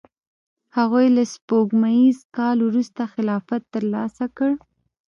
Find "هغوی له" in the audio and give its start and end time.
0.77-1.23